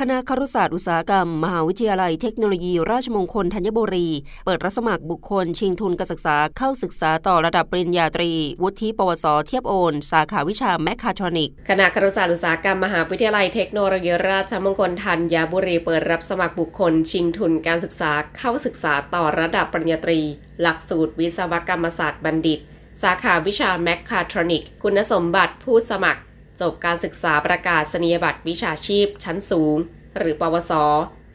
[0.00, 4.08] คณะครุศาสตร์อุตสาหกรรม มหาวิทยาลัยเทคโนโลยี ราชมงคลธัญบุรี
[4.44, 8.30] เปิดรับสมัครบุคคล ชิงทุนการศึกษาเข้าศึกษาต่อระดับปริญญาตรี
[8.62, 20.20] วุฒิปวส เทียบโอน สาขาวิชาแมคคาทรอนิกคณะครุศาสตร์อุตสาหกรรม มหาวิทยาลัยเทคโนโลยี ราชมงคลธัญบุรี เปิดรับสมัครบุคคล ชิงทุนการศึกษาเข้าศึกษาต่อระดับปริญญาตรี
[20.60, 22.60] หลักสูตรวิศวกรรมศาสตร์บัณฑิต
[23.02, 26.22] สาขาวิชาแมคคาทรอนิกคุณสมบัติผู้สมัคร
[26.60, 29.76] จบการศึกษาประกาศนียบัตรวิชาชีพ ชั้นสูง
[30.16, 30.72] หรือปวส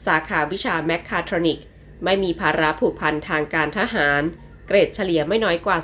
[0.05, 1.59] สาขาวิชาแมคคาทรอนิก
[2.03, 4.21] ไม่มีภาระผูกพันทางการทหาร
[4.67, 5.77] เกรดเฉลี่ยไม่น้อยกว่า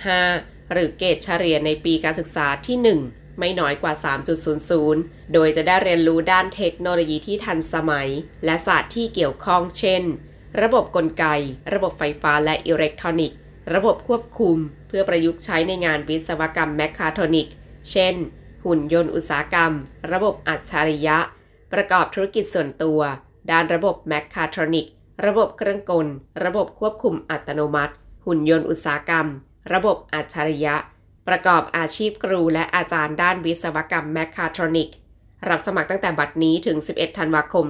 [0.00, 2.76] 2.75 หรือเกรดเฉลี่ยในปีการศึกษาที่
[3.10, 3.94] 1 ไม่น้อยกว่า
[4.62, 8.08] 3.00 โดยจะได้เรียนรู้ด้านเทคโนโลยีที่ทันสมัย
[8.44, 10.02] และศาสตร์ที่เกี่ยวข้องเช่น
[10.62, 11.24] ระบบกลไก
[11.72, 13.38] ระบบไฟฟ้าและอิเล็กทรอนิกส์
[13.74, 14.56] ระบบควบคุม
[14.88, 17.48] เพื่อประยุกต์ใช้ในงานวิศวกรรมแมคคาทรอนิก
[17.90, 18.14] เช่น
[18.68, 19.72] หุ่นยนต์อุตสาหกรรม
[20.12, 21.18] ระบบอัจฉริยะ
[21.72, 23.00] ประกอบธุรกิจส่วนตัว
[23.50, 24.86] ด้านระบบแมคคาทรอนิก
[25.26, 26.06] ระบบเครื่องกล
[26.44, 27.94] ระบบควบคุมอัตโนมัติ
[28.26, 29.26] หุ่นยนต์อุตสาหกรรม
[29.72, 30.76] ระบบอัจฉริยะ
[31.28, 34.90] ประกอบอาชีพครูและอาจารย์ด้านวิศวกรรมแมคคาทรอนิก
[35.48, 37.66] รับสมัครตั้งแต่บัดนี้ถึง 11 ธันวาคม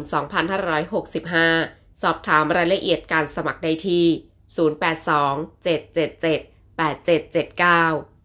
[1.18, 4.04] 2565 สอบถามรายละเอียดการสมัครได้ที่
[8.08, 8.17] 082-777-8779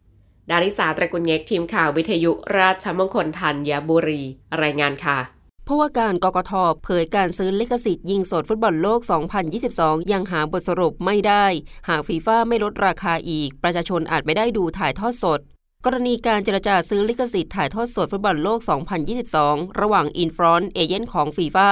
[0.52, 4.22] ดาริสาตระกุลเงกทีมข่าววิทยุราชมงคลธัญบุรี
[4.62, 5.20] รายงานค่ะ
[5.68, 6.52] ผู้ว่าการกกท
[6.84, 9.00] เผยการซื้อลิขสิทธิ์ยิงสดฟุตบอลโลก
[9.56, 11.46] 2022 ยังหาบทสรุปไม่ได้
[11.90, 15.40] หากฟีฟ่าไม่ลดราคาอีก ประชาชนอาจไม่ได้ดูถ่ายทอดสด
[15.86, 18.60] กรณีการเจรจาซื้อลิขสิทธิ์ถ่ายทอดสดฟุตบอลโลก
[19.20, 21.70] 2022 ระหว่าง Infront agent ของฟีฟ่า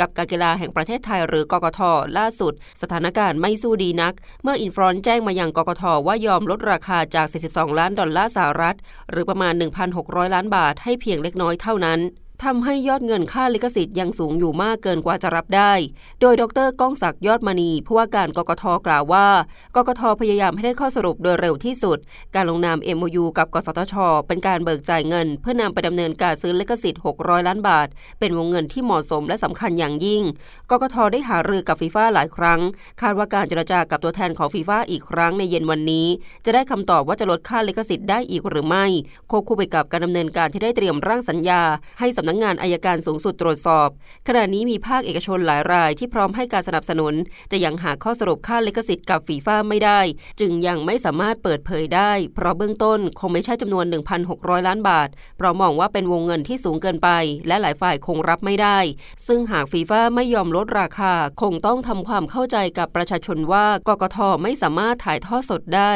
[0.00, 1.80] กับการกีฬาแห่งประเทศไทยหรือกกท
[2.18, 2.52] ล่าสุด
[2.82, 8.76] สถานการณ์ไม่สู้ดีนัก เมื่อ Infront แจ้งมายังกกทว่ายอมลดราคาจาก 42 ล้านดอลลาร์สหรัฐ
[9.10, 9.54] หรือประมาณ
[9.94, 12.00] 1,600 ล้านบาทให้เพียงเล็กน้อยเท่านั้น
[12.42, 15.72] ทำให้ยอดเงินค่าลิขสิทธิ์ยังสูงอยู่มากเกินกว่าจะรับได้
[16.20, 19.28] โดยดรก้องศักดิ์ยอดมณีผู้ว่าการกกทกล่าวว่า
[19.76, 21.98] กกทพยายามให้ได้ข้อสรุปโดยเร็วที่สุด
[22.34, 23.94] การลงนาม MOU กับกสทช
[24.26, 27.88] เป็นการเบิกจ่ายเงิน เพื่อนำไปดำเนินการซื้อลิขสิทธิ์ 600 ล้านบาท
[28.20, 30.22] เป็นวงเงินที่เหมาะสมและสำคัญอย่างยิ่ง
[30.70, 32.60] กกทได้หารือกับฟีฟ่าหลายครั้ง
[33.00, 36.06] คาดว่าการเจรจากับตัวแทนของฟีฟ่าอีกครั้งในเย็นวันนี้
[36.44, 38.86] จะได้คำตอบว่าจะลดค่าลิขสิทธิ์ได้อีกหรือไม่
[39.30, 41.62] ควบคู่ไปกับการดำเนินการที่ได้เตรียมร่างสัญญา
[42.00, 43.88] ให้สำนักงงานอายการสูงสุดตรวจสอบ
[44.28, 47.14] ขณะนี้มีภาคเอกชนหลายรายที่พร้อมให้การสนับสนุน
[47.48, 50.00] แต่ยังหาข้อสรุปค่าลิขสิทธิ์กับฟีฟ่าไม่ได้
[50.40, 53.84] จึงยังไม่สามารถเปิดเผยได้ เพราะเบื้องต้นคงไม่ใช่จำนวน
[54.26, 57.08] 1,600 ล้านบาท เพราะมองว่าเป็นวงเงินที่สูงเกินไป
[57.46, 58.78] และหลายฝ่ายคงรับไม่ได้
[59.26, 65.92] ซึ่งหากฟีฟ่าไม่ยอมลดราคา คงต้องทำความเข้าใจกับประชาชนว่ากกทไม่สามารถถ่ายทอดสดได้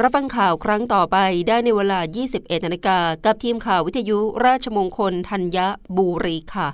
[0.00, 1.16] รับฟังข่าวครั้งต่อไป
[1.48, 2.00] ได้ในเวลา
[2.32, 5.62] 21นาฬิกากับทีมข่าววิทยุราชมงคลธัญญ
[5.96, 6.68] บุรีค่ะ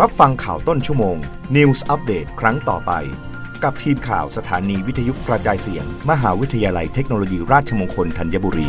[0.00, 1.16] รับฟังข่าวต้นชั่วโมง
[1.56, 2.92] News อัปเดตครั้งต่อไป
[3.64, 8.68] กับทีมข่าวสถานีวิทยุกระจายเสียง มหาวิทยาลัยเทคโนโลยีราชมงคลธัญบุรี